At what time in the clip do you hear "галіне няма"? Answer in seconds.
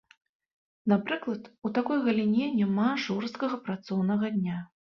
2.07-2.89